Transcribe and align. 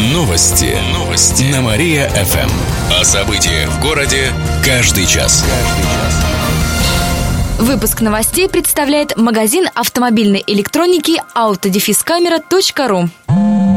Новости. 0.00 0.78
Новости. 0.94 1.42
На 1.52 1.60
Мария-ФМ. 1.60 2.50
О 2.98 3.04
событиях 3.04 3.68
в 3.68 3.82
городе 3.82 4.32
каждый 4.64 5.04
час. 5.04 5.44
Выпуск 7.58 8.00
новостей 8.00 8.48
представляет 8.48 9.18
магазин 9.18 9.66
автомобильной 9.74 10.42
электроники 10.46 11.20
autodefiskamera.ru 11.36 13.10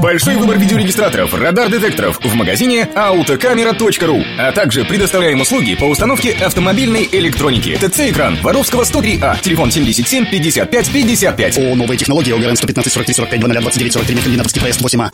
Большой 0.04 0.36
выбор 0.36 0.58
видеорегистраторов, 0.58 1.34
радар-детекторов 1.34 2.20
в 2.22 2.36
магазине 2.36 2.90
autokamera.ru, 2.94 4.22
а 4.38 4.52
также 4.52 4.84
предоставляем 4.84 5.40
услуги 5.40 5.76
по 5.76 5.86
установке 5.86 6.34
автомобильной 6.34 7.08
электроники. 7.10 7.78
ТЦ-экран 7.78 8.38
Воровского 8.42 8.84
103А, 8.84 9.40
телефон 9.40 9.72
77 9.72 10.26
55 10.26 10.92
55. 10.92 11.58
О, 11.58 11.76
новые 11.76 11.98
технологии, 11.98 12.34
ОГРН 12.34 12.58
115 12.58 12.92
43 12.92 13.14
45 13.14 13.40
00 13.44 13.62
29 13.62 13.94
43 13.94 14.16
Мехлинатовский 14.18 14.60
проезд 14.60 14.82
8А. 14.82 15.10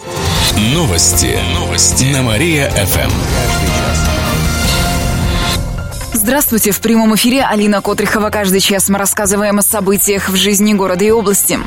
Новости. 0.74 1.38
Новости. 1.54 2.06
На 2.06 2.24
Мария-ФМ. 2.24 3.12
Здравствуйте! 6.14 6.72
В 6.72 6.82
прямом 6.82 7.14
эфире 7.14 7.44
Алина 7.44 7.84
Котрихова. 7.84 8.32
Каждый 8.32 8.60
час 8.60 8.90
мы 8.90 8.98
рассказываем 8.98 9.60
о 9.60 9.62
событиях 9.62 10.30
в 10.30 10.36
жизни 10.36 10.74
города 10.74 11.06
и 11.06 11.12
области. 11.12 11.60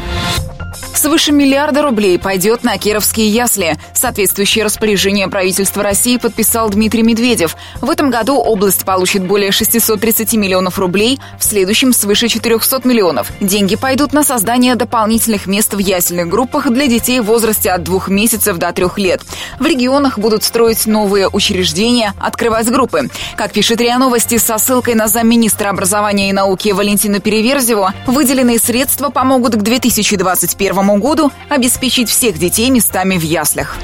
Свыше 0.95 1.33
миллиарда 1.33 1.83
рублей 1.83 2.19
пойдет 2.19 2.63
на 2.65 2.77
кировские 2.79 3.29
ясли. 3.29 3.77
Соответствующее 3.95 4.65
распоряжение 4.65 5.29
правительства 5.29 5.83
России 5.83 6.17
подписал 6.17 6.71
Дмитрий 6.71 7.03
Медведев. 7.03 7.57
В 7.81 7.91
этом 7.91 8.11
году 8.11 8.37
область 8.37 8.85
получит 8.85 9.27
более 9.27 9.53
630 9.53 10.35
миллионов 10.35 10.79
рублей, 10.79 11.19
в 11.39 11.45
следующем 11.45 11.93
свыше 11.93 12.29
400 12.29 12.83
миллионов. 12.85 13.33
Деньги 13.41 13.77
пойдут 13.77 14.13
на 14.13 14.23
создание 14.23 14.75
дополнительных 14.75 15.47
мест 15.47 15.75
в 15.75 15.79
ясельных 15.79 16.29
группах 16.29 16.71
для 16.71 16.87
детей 16.87 17.21
в 17.21 17.25
возрасте 17.25 17.71
от 17.71 17.83
двух 17.83 18.09
месяцев 18.09 18.59
до 18.59 18.73
трех 18.73 18.99
лет. 18.99 19.23
В 19.59 19.67
регионах 19.67 20.19
будут 20.19 20.45
строить 20.45 20.87
новые 20.87 21.29
учреждения, 21.29 22.15
открывать 22.21 22.71
группы. 22.71 23.09
Как 23.37 23.53
пишет 23.53 23.81
РИА 23.81 23.99
Новости 23.99 24.37
со 24.39 24.59
ссылкой 24.59 24.95
на 24.95 25.09
замминистра 25.09 25.71
образования 25.71 26.31
и 26.31 26.33
науки 26.33 26.71
Валентину 26.71 27.21
Переверзеву, 27.21 27.89
выделенные 28.07 28.59
средства 28.59 29.09
помогут 29.09 29.57
к 29.57 29.63
2021 29.63 30.82
году 30.99 31.31
обеспечить 31.49 32.09
всех 32.09 32.39
детей 32.39 32.71
местами 32.71 33.17
в 33.17 33.23
яслях. 33.23 33.79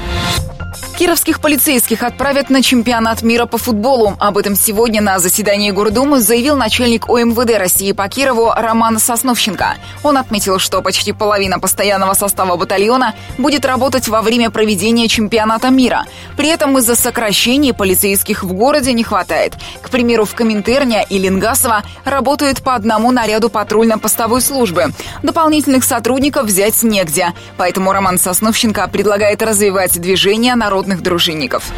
Кировских 0.99 1.39
полицейских 1.39 2.03
отправят 2.03 2.49
на 2.49 2.61
чемпионат 2.61 3.21
мира 3.21 3.45
по 3.45 3.57
футболу. 3.57 4.17
Об 4.19 4.37
этом 4.37 4.57
сегодня 4.57 4.99
на 4.99 5.17
заседании 5.17 5.71
Гордумы 5.71 6.19
заявил 6.19 6.57
начальник 6.57 7.07
ОМВД 7.07 7.57
России 7.57 7.93
по 7.93 8.09
Кирову 8.09 8.51
Роман 8.53 8.99
Сосновченко. 8.99 9.75
Он 10.03 10.17
отметил, 10.17 10.59
что 10.59 10.81
почти 10.81 11.13
половина 11.13 11.57
постоянного 11.57 12.15
состава 12.15 12.57
батальона 12.57 13.15
будет 13.37 13.63
работать 13.63 14.09
во 14.09 14.21
время 14.21 14.49
проведения 14.51 15.07
чемпионата 15.07 15.69
мира. 15.69 16.03
При 16.35 16.49
этом 16.49 16.77
из-за 16.79 16.97
сокращений 16.97 17.73
полицейских 17.73 18.43
в 18.43 18.51
городе 18.51 18.91
не 18.91 19.05
хватает. 19.05 19.53
К 19.81 19.89
примеру, 19.89 20.25
в 20.25 20.35
Коминтерне 20.35 21.05
и 21.09 21.17
Ленгасово 21.17 21.83
работают 22.03 22.61
по 22.61 22.75
одному 22.75 23.11
наряду 23.11 23.47
патрульно-постовой 23.47 24.41
службы. 24.41 24.87
Дополнительных 25.23 25.85
сотрудников 25.85 26.47
взять 26.47 26.83
негде. 26.83 27.31
Поэтому 27.55 27.93
Роман 27.93 28.17
Сосновченко 28.17 28.85
предлагает 28.89 29.41
развивать 29.41 29.97
движение 29.97 30.55
народных 30.55 30.88
народных 30.89 31.01
дружинников. 31.03 31.71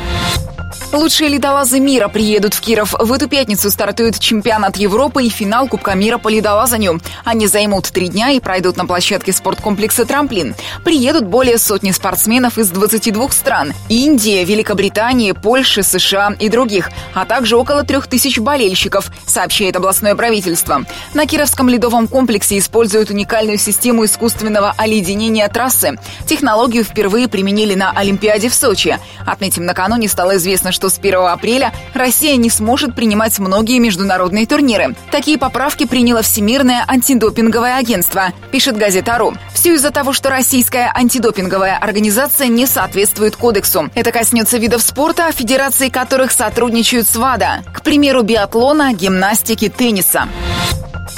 Лучшие 0.94 1.30
ледолазы 1.30 1.80
мира 1.80 2.09
приедут 2.09 2.53
в 2.53 2.59
Киров. 2.59 2.94
В 3.00 3.14
эту 3.14 3.30
пятницу 3.30 3.72
стартует 3.72 4.20
чемпионат 4.20 4.75
Европы 4.75 5.23
и 5.23 5.30
финал 5.30 5.70
Кубка 5.70 5.94
мира 5.95 6.17
по 6.17 6.28
ледолазанию. 6.28 7.00
Они 7.23 7.48
займут 7.48 7.89
три 7.89 8.09
дня 8.09 8.31
и 8.31 8.42
пройдут 8.42 8.75
на 8.75 8.86
площадке 8.86 9.31
спорткомплекса 9.31 10.03
«Трамплин». 10.03 10.53
Приедут 10.83 11.28
более 11.28 11.58
сотни 11.59 11.92
спортсменов 11.92 12.58
из 12.58 12.70
22 12.72 13.30
стран– 13.30 13.73
Индии, 13.89 14.44
Великобритании, 14.44 15.31
Польши, 15.31 15.81
США 15.81 16.36
и 16.38 16.50
других, 16.50 16.92
а 17.14 17.23
также 17.23 17.55
около 17.55 17.83
трех 17.83 18.08
тысяч 18.08 18.38
болельщиков, 18.39 19.11
сообщает 19.26 19.77
областное 19.77 20.15
правительство. 20.15 20.83
На 21.14 21.26
Кировском 21.26 21.70
ледовом 21.70 22.10
комплексе 22.10 22.58
используют 22.58 23.11
уникальную 23.11 23.58
систему 23.58 24.04
искусственного 24.04 24.76
оледенения 24.77 25.48
трассы. 25.48 25.98
Технологию 26.27 26.83
впервые 26.83 27.30
применили 27.30 27.76
на 27.76 27.92
Олимпиаде 27.92 28.49
в 28.49 28.54
Сочи. 28.54 28.99
Отметим, 29.26 29.65
накануне 29.65 30.10
стало 30.10 30.36
известно, 30.36 30.73
что 30.81 30.89
с 30.89 30.97
1 30.97 31.14
апреля 31.27 31.71
Россия 31.93 32.37
не 32.37 32.49
сможет 32.49 32.95
принимать 32.95 33.37
многие 33.37 33.77
международные 33.77 34.47
турниры. 34.47 34.95
Такие 35.11 35.37
поправки 35.37 35.86
приняло 35.86 36.23
Всемирное 36.23 36.83
антидопинговое 36.87 37.75
агентство, 37.77 38.33
пишет 38.52 38.77
газета 38.77 39.20
«Ру». 39.20 39.36
Все 39.53 39.75
из-за 39.75 39.91
того, 39.91 40.11
что 40.11 40.31
российская 40.31 40.91
антидопинговая 40.91 41.77
организация 41.77 42.47
не 42.47 42.65
соответствует 42.65 43.36
кодексу. 43.36 43.91
Это 43.93 44.11
коснется 44.11 44.58
видов 44.58 44.81
спорта, 44.81 45.31
федерации 45.31 45.89
которых 45.89 46.31
сотрудничают 46.31 47.08
с 47.08 47.15
ВАДА. 47.15 47.64
К 47.71 47.83
примеру, 47.83 48.23
биатлона, 48.23 48.91
гимнастики, 48.91 49.70
тенниса. 49.70 50.27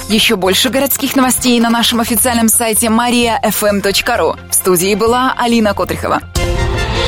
Еще 0.10 0.36
больше 0.36 0.72
городских 0.72 1.16
новостей 1.16 1.58
на 1.62 1.70
нашем 1.70 2.02
официальном 2.02 2.50
сайте 2.50 2.88
mariafm.ru. 2.88 4.38
В 4.50 4.54
студии 4.54 4.94
была 4.96 5.34
Алина 5.38 5.74
Котрихова. 5.74 6.33